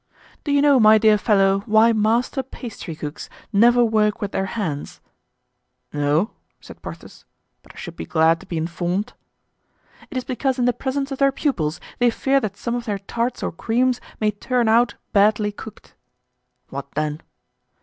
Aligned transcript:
"Do 0.43 0.51
you 0.51 0.63
know, 0.63 0.79
my 0.79 0.97
dear 0.97 1.15
fellow, 1.15 1.59
why 1.67 1.93
master 1.93 2.41
pastrycooks 2.41 3.29
never 3.53 3.85
work 3.85 4.19
with 4.19 4.31
their 4.31 4.47
hands?" 4.57 4.99
"No," 5.93 6.31
said 6.59 6.81
Porthos, 6.81 7.23
"but 7.61 7.73
I 7.73 7.77
should 7.77 7.95
be 7.95 8.07
glad 8.07 8.39
to 8.39 8.47
be 8.47 8.57
informed." 8.57 9.13
"It 10.09 10.17
is 10.17 10.23
because 10.23 10.57
in 10.57 10.65
the 10.65 10.73
presence 10.73 11.11
of 11.11 11.19
their 11.19 11.31
pupils 11.31 11.79
they 11.99 12.09
fear 12.09 12.39
that 12.39 12.57
some 12.57 12.73
of 12.73 12.85
their 12.85 12.97
tarts 12.97 13.43
or 13.43 13.51
creams 13.51 14.01
may 14.19 14.31
turn 14.31 14.67
out 14.67 14.95
badly 15.13 15.51
cooked." 15.51 15.93
"What 16.69 16.93
then?" 16.95 17.21